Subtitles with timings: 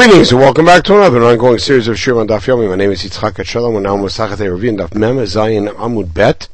[0.00, 2.70] Greetings and welcome back to another ongoing series of Shir on Daf Yomi.
[2.70, 6.48] My name is Yitzchak Shalom and now I'm with Daf Mem Zayin Amud Bet.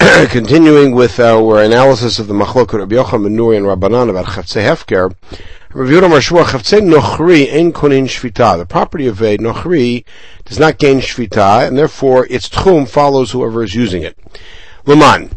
[0.30, 5.14] Continuing with our analysis of the Machlokut Rabbi Yochanan Nuri and Rabbanan about Chavtzei Hefker.
[5.72, 8.58] Review Amar Shua Chavtzei Nochri Ein Konin Shvita.
[8.58, 10.04] The property of a Nochri
[10.44, 14.18] does not gain Shvita and therefore its Tchum follows whoever is using it.
[14.84, 15.30] Laman.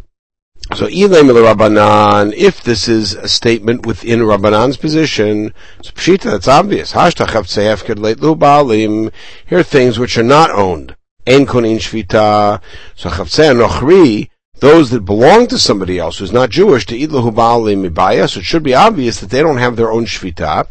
[0.76, 6.92] So, Rabbanan, if this is a statement within Rabbanan's position, so Pshita, that's obvious.
[9.48, 10.96] Here are things which are not owned.
[11.26, 12.62] Ein konin shvita.
[12.96, 17.90] So chavtzei nochri, those that belong to somebody else who's not Jewish, to idlahu ba'alim
[17.90, 20.68] mibaya, so it should be obvious that they don't have their own shvita.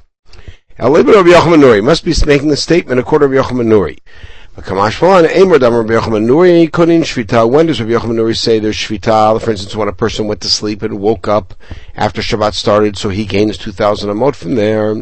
[0.78, 3.36] Must be making the statement according to
[4.56, 6.24] When does Rabbi Yochanan
[8.16, 9.38] Nuri say there's shvita?
[9.42, 11.52] For instance, when a person went to sleep and woke up
[11.94, 14.94] after Shabbat started, so he gains 2,000 amot from there.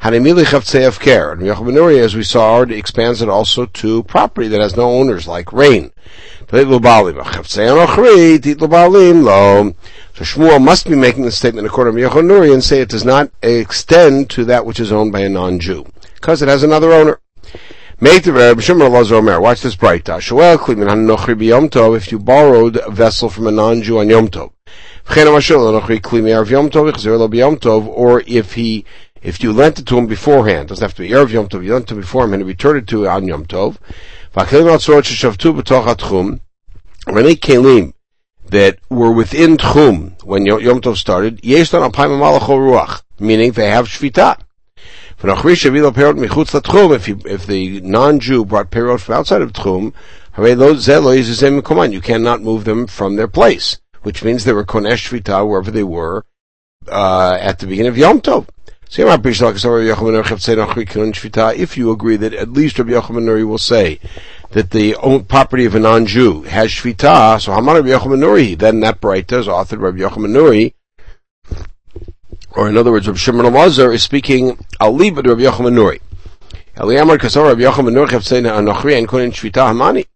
[0.00, 1.30] Chavtzei care.
[1.30, 4.90] And Yochanan Nuri, as we saw, already expands it also to property that has no
[4.90, 5.92] owners, like rain.
[6.50, 6.64] So
[10.24, 13.30] Shmuel must be making the statement according to Yochanan Nuri and say it does not
[13.42, 17.20] extend to that which is owned by a non-Jew, because it has another owner.
[18.00, 18.22] Watch
[19.62, 20.08] this bright.
[20.08, 20.18] Uh,
[21.94, 24.52] if you borrowed a vessel from a non-Jew on Yom Tov,
[27.88, 28.84] or if he,
[29.20, 31.72] if you lent it to him beforehand, doesn't have to be Erev Yom Tov, you
[31.72, 33.78] lent it to him beforehand and returned it to on Yom Tov,
[37.08, 37.94] any kelim
[38.48, 41.40] that were within Tchum when Yom Tov started,
[43.18, 44.38] meaning they have Shvita.
[45.20, 49.92] If, you, if the non-Jew brought perot from outside of Tchum,
[51.92, 55.82] you cannot move them from their place, which means they were konesh shvita wherever they
[55.82, 56.24] were
[56.86, 58.46] uh, at the beginning of Yom Tov.
[61.58, 63.98] If you agree that at least Rabbi Yochanan Nuri will say
[64.52, 64.94] that the
[65.28, 69.48] property of a non-Jew has shvita, so Hamar Rabbi Yochanan Nuri, then that Braita is
[69.48, 70.74] authored by Rabbi Yochanan Nuri,
[72.52, 76.00] or in other words, Rabbi Shimon Elazar is speaking al liba to Rabbi Yochanan Nuri.
[76.76, 80.06] Eliyamar Kasar Rabbi Yochanan Nuri Chavtzei Nochri and Konin Shvita Hamani.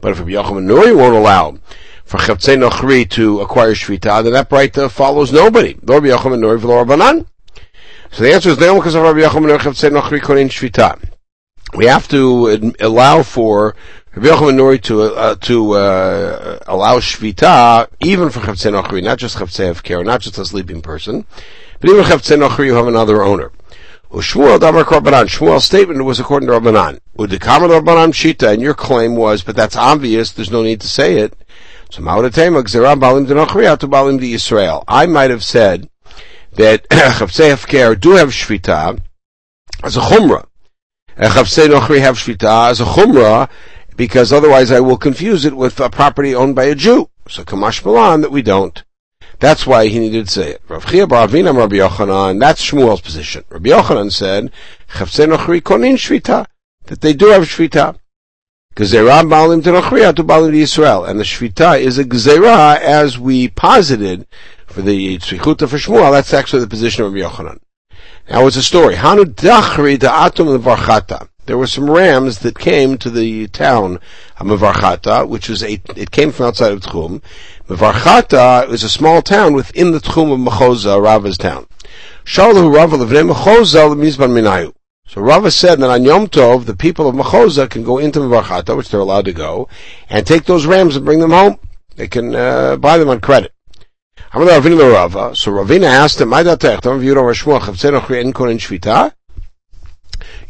[0.00, 1.58] But if Rabbi Yochanan Nuri won't allow
[2.04, 5.74] for Chavtzei Nochri to acquire Shvita, then that Braita follows nobody.
[5.82, 7.26] Rabbi Yochanan Nuri v'lo Rabbanan.
[8.10, 11.00] So the answer is Le'om Kasar Rabbi Yochanan Nuri Chavtzei Nochri Konin Shvita.
[11.74, 13.76] We have to allow for
[14.18, 19.70] Rabbi Yochanan to uh, to uh, allow shvita even for chavtzei nochri, not just chavtzei
[19.70, 21.24] of care, not just a sleeping person.
[21.80, 23.52] But even Chavtzei Nochri, you have another owner.
[24.10, 25.28] Shmuel Damar Korbanan.
[25.28, 26.98] Shmuel's statement was according to Rabbanan.
[27.16, 31.18] Udikamer Rabbanan Shita, and your claim was, but that's obvious, there's no need to say
[31.18, 31.34] it.
[31.90, 33.28] So Ma'odatema Gzerah Balim
[33.78, 34.82] to Balim de Israel.
[34.88, 35.88] I might have said
[36.54, 39.00] that Chavtzei Hefker do have Shvita
[39.84, 40.46] as a Chumrah.
[41.16, 43.48] Chavtzei Nochri have Shvita as a Chumrah,
[43.98, 47.10] because otherwise I will confuse it with a property owned by a Jew.
[47.28, 48.82] So Kamash Malan that we don't.
[49.40, 50.62] That's why he needed to say it.
[50.68, 53.44] Rav Chia Bar Avina Rabbi Yochanan, that's Shmuel's position.
[53.50, 54.52] Rabbi Yochanan said,
[54.92, 55.26] Chavse
[55.62, 56.46] Konin Shvita,
[56.86, 57.98] that they do have Shvita.
[58.76, 61.04] Gezerah Balim Tenochriya to Balim to Israel.
[61.04, 64.28] And the Shvita is a Gezerah as we posited
[64.68, 66.12] for the Tzvichuta for Shmuel.
[66.12, 67.58] That's actually the position of Rabbi Yochanan.
[68.30, 68.94] Now it's a story.
[68.94, 73.98] Hanu Dachri Da'atum Varchata there were some rams that came to the town
[74.36, 77.22] of Mevarchata, which was a, it came from outside of Tchum.
[77.68, 81.66] Mevarchata is a small town within the Tchum of Mechoza, Rava's town.
[82.26, 82.68] So
[85.22, 88.90] Rava said that on Yom Tov, the people of Mechoza can go into Mevarchata, which
[88.90, 89.70] they're allowed to go,
[90.10, 91.58] and take those rams and bring them home.
[91.96, 93.54] They can uh, buy them on credit.
[94.34, 96.34] So Ravina asked him,
[97.02, 97.14] you,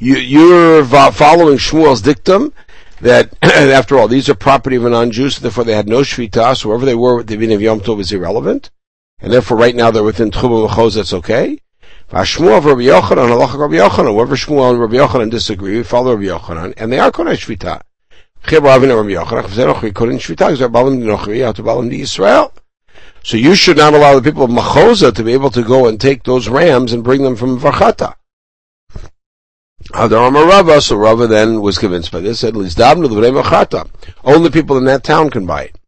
[0.00, 2.52] are following Shmuel's dictum
[3.00, 6.56] that, after all, these are property of a non-Jew, so therefore they had no shvita,
[6.56, 8.70] so wherever they were, the din of Yom Tov is irrelevant,
[9.20, 11.60] and therefore right now they're within Tchum Mechos, that's okay.
[12.10, 16.26] Shmuel Rabbi Yochanan, Halacha Rabbi Yochanan, wherever Shmuel and Rabbi Yochanan disagree, we follow Rabbi
[16.26, 17.82] Yochanan, and they are Konei Shvita.
[23.24, 26.00] So you should not allow the people of Mechoza to be able to go and
[26.00, 28.14] take those rams and bring them from Varchata.
[29.94, 32.70] Rava, so Rava then was convinced by this, said, Only
[34.50, 35.78] people in that town can buy it.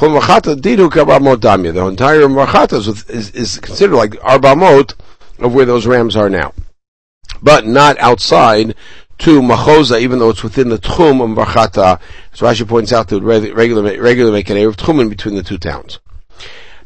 [0.00, 4.94] The entire Machata is, is, considered like Arbamot
[5.38, 6.52] of where those rams are now.
[7.42, 8.74] But not outside
[9.18, 12.00] to Mechoza, even though it's within the Tchum of Machata.
[12.32, 15.58] As Rashi points out, they would regularly, regularly make an of Tchumen between the two
[15.58, 16.00] towns.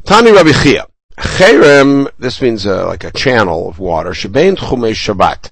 [0.03, 0.85] Tani Rabbi Chia.
[1.17, 4.11] Cherem, this means uh, like a channel of water.
[4.11, 5.49] Shebein Tchumei Shabbat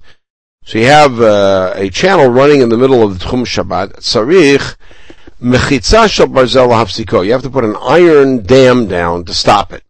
[0.68, 4.02] So you have uh, a channel running in the middle of the Tchum Shabbat.
[4.02, 4.76] Sarich
[5.42, 7.26] mechitza shel barzel hafsiko.
[7.26, 9.86] You have to put an iron dam down to stop it.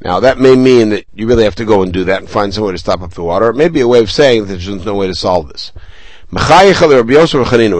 [0.00, 2.54] Now that may mean that you really have to go and do that and find
[2.54, 3.50] some way to stop up the water.
[3.50, 5.72] It may be a way of saying that there's no way to solve this.
[6.30, 6.42] When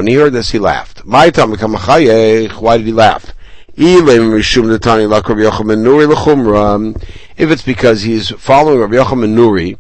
[0.06, 1.06] he heard this, he laughed.
[1.06, 3.32] Why did he laugh?
[3.78, 4.08] If
[7.50, 9.78] it's because he's following Rabbi Yochanan Nuri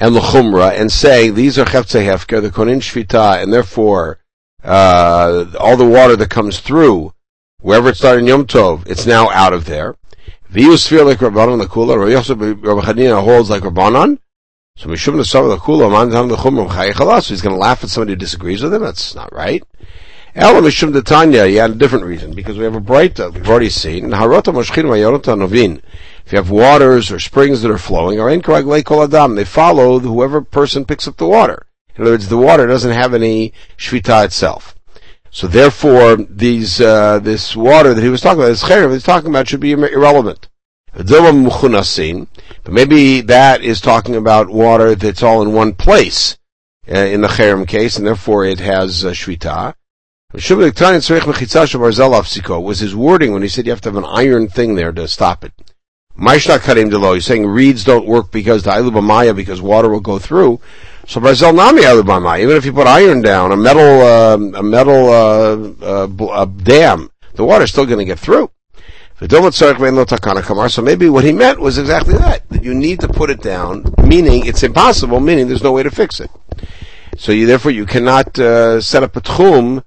[0.00, 4.18] and Lechumra and saying these are Chefze Hefker, the Konin Shvita, and therefore
[4.64, 7.12] uh, all the water that comes through,
[7.60, 9.96] wherever it started in Yom Tov, it's now out of there.
[10.50, 14.18] V'yu sphere like Rabbanon Lakula, Rabbi Chanina holds like Rabbanon.
[14.76, 18.12] So Mishum Nesam Lakula, Man Tam Lechumra Chayichalas, so he's going to laugh at somebody
[18.12, 18.82] who disagrees with him.
[18.82, 19.62] That's not right.
[20.34, 23.68] Ela Mishum Detanya, he had a different reason, because we have a Braita, we've already
[23.68, 25.82] seen, Harota Moshchin Vayarota Novin.
[26.24, 30.42] If you have waters or springs that are flowing, or in Adam, they follow whoever
[30.42, 31.66] person picks up the water.
[31.96, 34.74] In other words, the water doesn't have any shvita itself.
[35.30, 39.30] So therefore, these, uh, this water that he was talking about, this cherem he's talking
[39.30, 40.48] about should be irrelevant.
[40.92, 41.06] But
[42.68, 46.36] maybe that is talking about water that's all in one place,
[46.88, 49.74] uh, in the cherem case, and therefore it has uh, shvita
[50.32, 50.46] was
[52.78, 55.44] his wording when he said you have to have an iron thing there to stop
[55.44, 55.52] it.
[56.20, 58.72] He's saying reeds don't work because the
[59.02, 60.60] Maya because water will go through.
[61.06, 61.82] So Barzel Nami
[62.20, 67.10] Maya, even if you put iron down, a metal, uh, a metal, uh, uh, dam,
[67.34, 68.50] the water's still to get through.
[69.18, 73.92] So maybe what he meant was exactly that, that you need to put it down,
[74.04, 76.30] meaning it's impossible, meaning there's no way to fix it.
[77.18, 79.82] So you, therefore you cannot, uh, set up a tchum,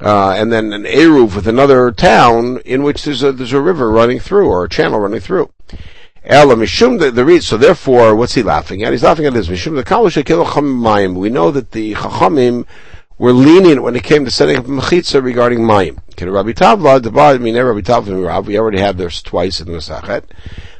[0.00, 3.90] uh, and then an eruv with another town in which there's a there's a river
[3.90, 5.52] running through or a channel running through.
[6.22, 8.92] The, So therefore, what's he laughing at?
[8.92, 11.16] He's laughing at this mishum.
[11.16, 12.66] We know that the chachamim
[13.18, 15.98] were lenient when it came to setting up mechitza regarding mayim.
[16.16, 17.34] Can Rabbi Tavla the bar?
[17.34, 18.46] I mean, Rabbi Tavla Rav.
[18.46, 20.24] We already had this twice in the Masachet.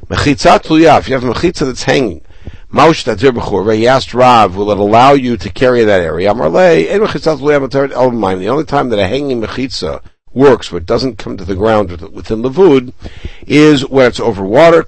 [0.07, 0.99] Mechitza tluya.
[0.99, 2.21] If you have mechitza that's hanging.
[2.71, 6.33] Maush Tadir he asked Rav, will it allow you to carry that area?
[6.33, 6.39] The
[8.49, 10.01] only time that a hanging mechitza
[10.33, 12.93] works but doesn't come to the ground within the
[13.45, 14.83] is when it's over water.
[14.83, 14.85] The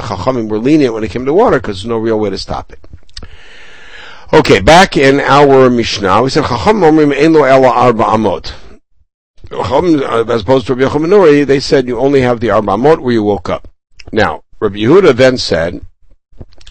[0.00, 2.72] Chachamim were lenient when it came to water because there's no real way to stop
[2.72, 2.80] it.
[4.32, 6.44] Okay, back in our Mishnah, we said
[8.04, 8.52] Amot.
[9.50, 13.12] Uh, as opposed to Rabbi Yochanan they said you only have the Arba Amot where
[13.12, 13.68] you woke up.
[14.10, 15.84] Now, Rabbi Yehuda then said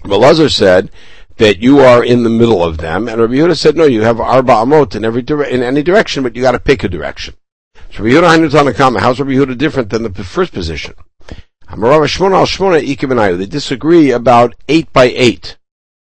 [0.07, 0.91] Belazar said
[1.37, 4.19] that you are in the middle of them, and Rabbi Yehuda said, no, you have
[4.19, 7.35] arba amot in every dire- in any direction, but you got to pick a direction.
[7.91, 10.95] So Rabbi Yehuda Tanakama, how's Rabbi Yehuda different than the first position?
[11.69, 15.57] They disagree about eight by eight,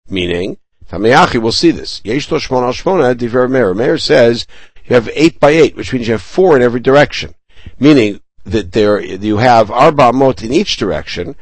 [0.09, 0.59] meaning
[0.91, 2.01] Tamiyachi, we'll see this.
[2.03, 3.75] Yeshto Shmona Diver Meir.
[3.75, 4.47] Meir says
[4.85, 7.35] you have eight by eight, which means you have four in every direction,
[7.81, 11.35] meaning that there you have arba mot in each direction,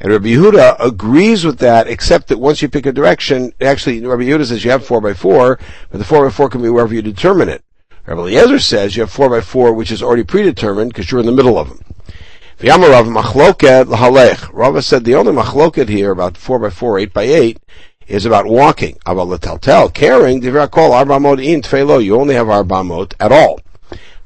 [0.00, 4.22] and Rabbi Yehuda agrees with that, except that once you pick a direction, actually Rabbi
[4.22, 5.58] Yehuda says you have four by four,
[5.90, 7.62] but the four by four can be wherever you determine it.
[8.06, 11.26] Rabbi Eliezer says you have four by four, which is already predetermined because you're in
[11.26, 11.80] the middle of them.
[12.60, 17.60] Rava said the only machloket here about four by four, eight by eight,
[18.08, 18.98] is about walking.
[19.06, 23.60] About tell carrying, you only have arbamot at all.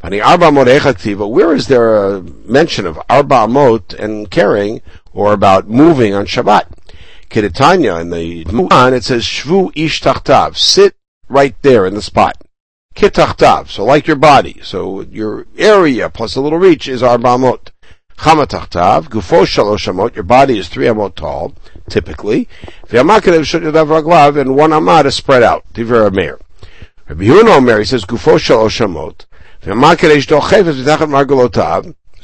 [0.00, 4.82] Where is there a mention of arba amot and carrying,
[5.14, 6.66] or about moving on Shabbat?
[7.30, 10.94] Kedetanya in the Mu'an, it says shvu ish tachtav, sit
[11.28, 12.36] right there in the spot.
[12.94, 17.70] Kitachtav, so like your body, so your area plus a little reach is arba amot.
[18.18, 21.54] Chamatachtav, gufo shalosh amot, your body is three amot tall,
[21.88, 22.48] typically.
[22.86, 25.64] V'yamakadev shut raglav, and one amot is spread out.
[25.72, 26.38] Diver Amir.
[27.08, 29.26] Rabbi Yehuda Omer, he says gufo shalosh amot,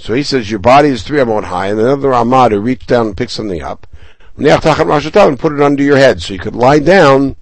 [0.00, 3.08] so he says your body is three amot high, and another amad who reached down
[3.08, 3.86] and picked something up,
[4.36, 7.36] and put it under your head, so you could lie down,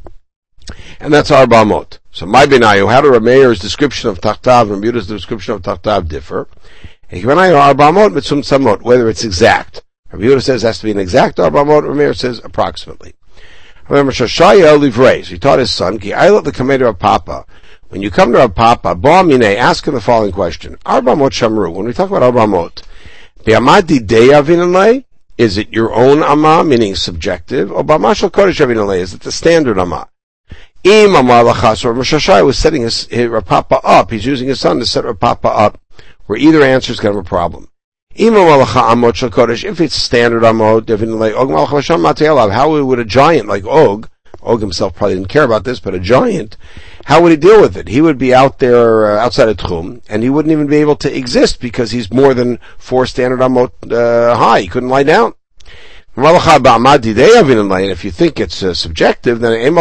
[0.99, 2.01] and that's our bamot.
[2.11, 6.49] So my benayu, how do Rameir's description of tachtav and Yudah's description of tachtav differ?
[8.83, 9.83] Whether it's exact.
[10.11, 13.15] Rabbi says it has to be an exact arbamot, Rameir says approximately.
[13.89, 17.47] Remember, Shashaya Livrei, so he taught his son, Ki the commander of Papa,
[17.89, 20.77] when you come to Rav Papa, Ba'amine, ask him the following question.
[20.85, 22.83] Arbamot Shamru, when we talk about Arbamot,
[23.45, 25.05] Bi'amadi Deyavinale,
[25.39, 29.79] is it your own Amma, meaning subjective, or Ba'mashal Kodesh Avinale, is it the standard
[29.79, 30.09] Amma?
[30.85, 34.61] Im Amar Lachas, or Mashashai was setting his, his Rav Papa up, he's using his
[34.61, 35.81] son to set Rav Papa up,
[36.27, 37.69] where either answer is going to have a problem.
[38.15, 42.85] Im Amalacha Amot Shal Kodesh, if it's standard Amot, Devinale, Og Malach Hashem Mateyalav, how
[42.85, 44.11] would a giant like Og,
[44.43, 46.57] Og himself probably didn't care about this, but a giant,
[47.09, 47.89] how would he deal with it?
[47.89, 50.97] He would be out there uh, outside of Tchum, and he wouldn't even be able
[50.97, 54.61] to exist because he's more than four standard amot uh, high.
[54.61, 55.33] He couldn't lie down.
[56.15, 59.75] If you think it's uh, subjective, then in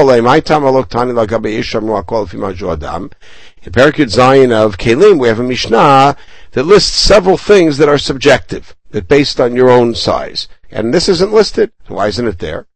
[3.74, 6.16] Perikud Zion of Kelim, we have a Mishnah
[6.54, 10.48] that lists several things that are subjective, that based on your own size.
[10.72, 11.74] And this isn't listed.
[11.88, 12.67] Why isn't it there?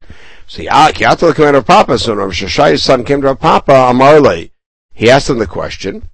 [0.52, 4.52] So Kiata came out of Papa, so Rav son came to Rav Papa, Amarle.
[4.94, 6.10] He asked him the question,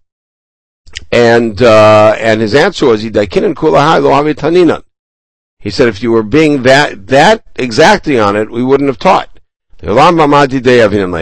[1.12, 3.32] and uh, and his answer was, He said,
[5.88, 9.40] if you were being that that exacting on it, we wouldn't have taught.
[9.80, 9.96] The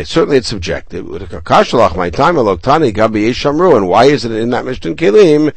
[0.03, 1.09] certainly it's subjective.
[1.09, 1.21] And
[3.87, 5.53] why is it in that Mishnah Kelim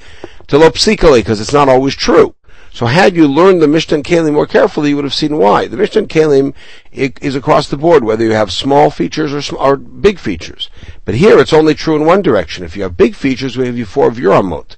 [0.46, 2.36] to lo Because it's not always true.
[2.72, 5.66] So had you learned the Mishnah Kelim more carefully, you would have seen why.
[5.66, 6.54] The Mishnah Kelim
[6.92, 10.70] is across the board, whether you have small features or, or, big features.
[11.04, 12.64] But here it's only true in one direction.
[12.64, 14.76] If you have big features, we have you four of your amot.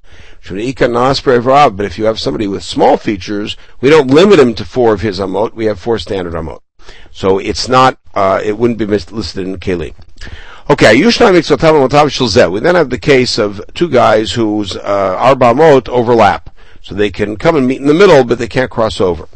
[0.48, 5.02] But if you have somebody with small features, we don't limit him to four of
[5.02, 5.52] his amot.
[5.54, 6.60] We have four standard amot.
[7.10, 9.94] So it's not, uh, it wouldn't be listed in Kelim.
[10.70, 16.50] Okay, we then have the case of two guys whose uh, arba amot overlap.
[16.82, 19.28] So they can come and meet in the middle, but they can't cross over.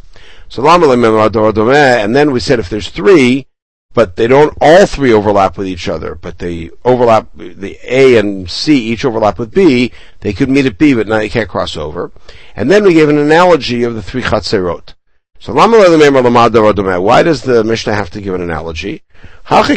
[0.48, 3.46] So and then we said if there's three,
[3.92, 8.50] but they don't all three overlap with each other, but they overlap, the A and
[8.50, 11.76] C each overlap with B, they could meet at B, but now they can't cross
[11.76, 12.10] over.
[12.56, 14.94] And then we gave an analogy of the three chatzerot.
[15.38, 19.02] So why does the Mishnah have to give an analogy?
[19.48, 19.74] The answer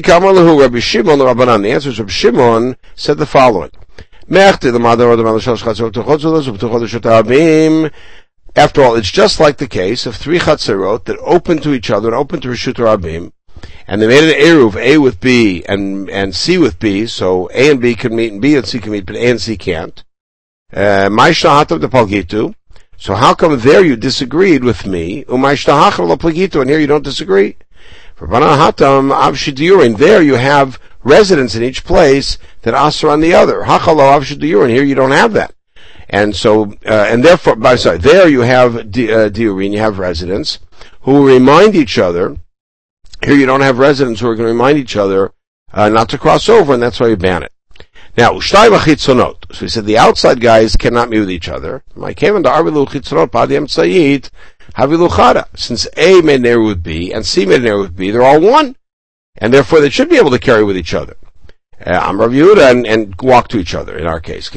[1.90, 3.72] is Rabbi Shimon said the following.
[4.30, 4.70] After
[8.84, 12.18] all, it's just like the case of three chatzerot that open to each other and
[12.18, 13.32] open to Rishut Rabim,
[13.88, 17.72] and they made an Eruv, A with B and, and C with B, so A
[17.72, 20.04] and B can meet and B and C can meet, but A and C can't.
[20.74, 21.10] Uh,
[22.98, 25.24] so how come there you disagreed with me?
[25.30, 27.56] And here you don't disagree.
[28.16, 33.62] For there you have residents in each place that Asr on the other.
[33.62, 34.70] Hachalo avshadiyurin.
[34.70, 35.54] Here you don't have that.
[36.10, 40.60] And so, uh, and therefore, by sorry, there you have di, uh, you have residents
[41.02, 42.38] who remind each other.
[43.24, 45.34] Here you don't have residents who are going to remind each other
[45.74, 47.52] uh, not to cross over, and that's why you ban it.
[48.16, 49.54] Now, ushtay.
[49.54, 51.84] So he said the outside guys cannot meet with each other.
[55.56, 58.76] Since A made an with B and C made an with B, they're all one
[59.38, 61.15] and therefore they should be able to carry with each other.
[61.86, 64.50] Uh, I'm Rav Yehuda and, and, walk to each other in our case.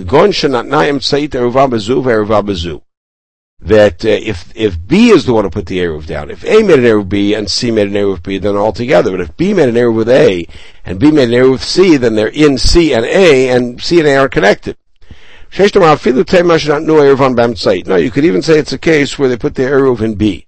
[3.60, 6.62] That uh, if if B is the one who put the Eruv down, if A
[6.62, 9.10] made an Eruv B and C made an Eruv B, then all together.
[9.10, 10.46] But if B made an Eruv with A
[10.86, 13.98] and B made an Eruv with C, then they're in C and A, and C
[13.98, 14.78] and A are connected.
[17.86, 20.46] No, you could even say it's a case where they put the Eruv in B.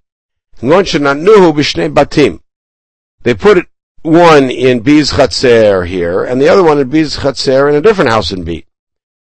[3.25, 3.67] They put it
[4.03, 8.11] one in B's Chatzer here, and the other one in B's Chatzer in a different
[8.11, 8.67] house in B.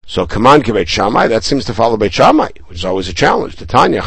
[0.05, 3.57] So on, Beit Shammai, that seems to follow Beit Shammai, which is always a challenge.
[3.57, 4.01] Tanya,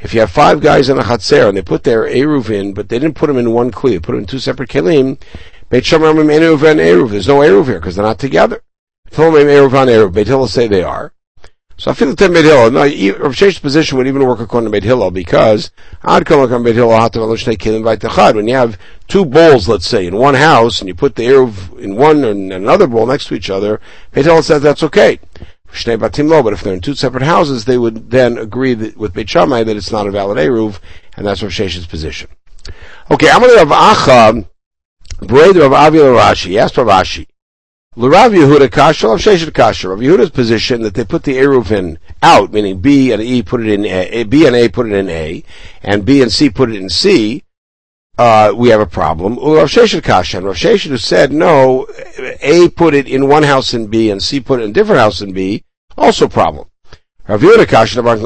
[0.00, 2.88] if you have five guys in a Chatzer and they put their Eruv in, but
[2.88, 5.18] they didn't put them in one Kli, they put them in two separate Kelim,
[5.70, 8.60] Beit Shammai Eruv and Eruv, there's no Eruv here because they're not together.
[9.46, 11.12] Eruv on Eruv, Beit Hillel say they are.
[11.76, 14.70] So I feel that Beit Hillel, no, Rav Shesh's position would even work according to
[14.70, 16.22] Beit Hillel because when
[18.48, 18.78] you have
[19.08, 22.52] two bowls, let's say, in one house, and you put the eruv in one and
[22.52, 23.80] another bowl next to each other,
[24.12, 25.18] Beit Hillel says that's okay.
[25.84, 29.64] But if they're in two separate houses, they would then agree that, with Beit Shammai
[29.64, 30.78] that it's not a valid eruv,
[31.16, 32.30] and that's Rav Shesh's position.
[33.10, 34.48] Okay, I'm going to have Acha,
[35.26, 37.26] brother of Avi Rashi, asked Rav.
[37.96, 39.88] L'Rav Yehuda Kasha, Rav Sheshet Kasha.
[39.88, 43.68] Rav Yehuda's position that they put the Eruvin out, meaning B and E put it
[43.68, 45.44] in A, B and A put it in A,
[45.80, 47.44] and B and C put it in C,
[48.18, 49.34] uh, we have a problem.
[49.36, 51.86] Rav Sheshet Kasha, Rav Sheshet who said, no,
[52.40, 55.00] A put it in one house in B and C put it in a different
[55.00, 55.62] house in B,
[55.96, 56.66] also problem.
[57.28, 58.20] Rav Yehuda Kasha, Rav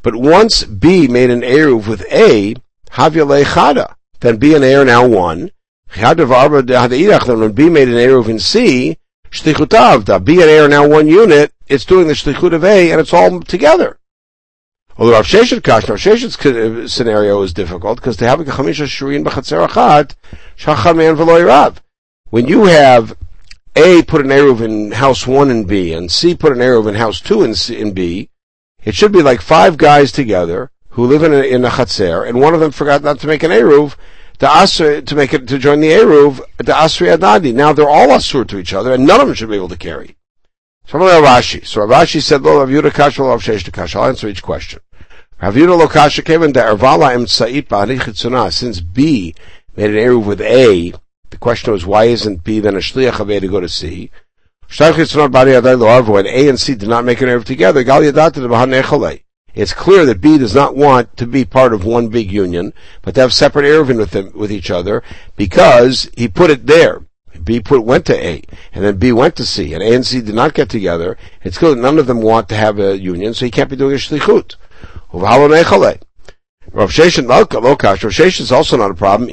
[0.00, 2.54] but once B made an Eruv with A,
[2.90, 5.50] Havya Chada then B and A are now one.
[5.94, 6.14] B made
[7.88, 8.98] an Eruv in C,
[9.30, 13.00] Shtichut B and A are now one unit, it's doing the Shtichut of A, and
[13.00, 13.98] it's all together.
[14.96, 19.24] Although Rav Sheshet Rav Sheshet's uh, scenario is difficult, because they have a Chamisha Shurin
[19.24, 20.14] B'chatzer Achat,
[20.56, 21.80] Shachar Man Rav.
[22.30, 23.16] When you have
[23.76, 26.96] A put an Eruv in house 1 in B, and C put an Eruv in
[26.96, 28.28] house 2 in, C, in B,
[28.82, 32.40] It should be like five guys together who live in a, in a chatzer, and
[32.40, 33.96] one of them forgot not to make an eruv,
[34.38, 37.54] the asr to make it to join the eruv, the asri adadi.
[37.54, 39.76] Now they're all asur to each other, and none of them should be able to
[39.76, 40.16] carry.
[40.86, 41.66] So Rashi.
[41.66, 44.80] So Rashi said, "Lo Rav Yehuda Kasha, Lo Rav Sheish Kasha." I'll answer each question.
[45.42, 49.34] Rav Yehuda Lo Kasha came in the Ervala Im Sa'it Since B
[49.76, 50.94] made an eruv with A,
[51.30, 54.10] the question was, why isn't B then a shliach of A to go to C?
[54.80, 57.84] And A and C did not make an eruv together.
[59.58, 62.72] It's clear that B does not want to be part of one big union,
[63.02, 65.02] but to have separate eruvin with them, with each other,
[65.34, 67.02] because he put it there.
[67.42, 70.20] B put went to A, and then B went to C, and A and C
[70.20, 71.18] did not get together.
[71.42, 73.74] It's clear that none of them want to have a union, so he can't be
[73.74, 74.54] doing a shlichut.
[75.12, 79.28] Rav Sheshin is also not a problem.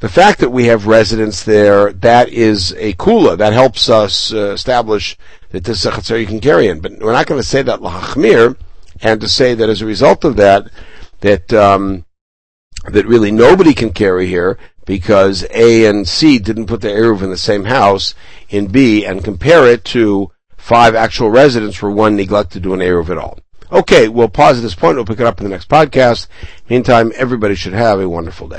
[0.00, 4.52] The fact that we have residents there, that is a kula, that helps us uh,
[4.52, 5.16] establish
[5.50, 6.80] that this is a chatzar you can carry in.
[6.80, 8.56] But we're not going to say that lahachmir,
[9.02, 10.70] and to say that as a result of that,
[11.20, 12.04] that, um,
[12.90, 17.30] that really nobody can carry here, because A and C didn't put their Eruv in
[17.30, 18.14] the same house
[18.48, 22.80] in B, and compare it to five actual residents where one neglected to do an
[22.80, 23.38] Eruv at all.
[23.72, 24.96] Okay, we'll pause at this point.
[24.96, 26.26] We'll pick it up in the next podcast.
[26.68, 28.58] Meantime, everybody should have a wonderful day.